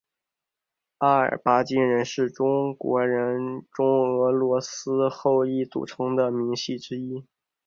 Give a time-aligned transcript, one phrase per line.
[0.97, 3.85] 阿尔巴津人是中国人中
[4.17, 7.23] 俄罗斯后裔组成的民系之一。